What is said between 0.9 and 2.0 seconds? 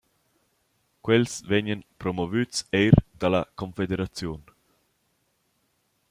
Quels vegnan